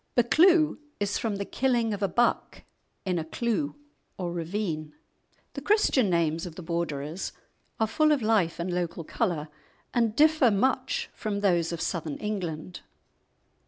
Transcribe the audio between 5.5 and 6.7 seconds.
The Christian names of the